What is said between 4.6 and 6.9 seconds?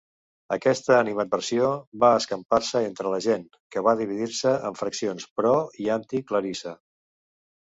en faccions pro- i anti-Clarissa.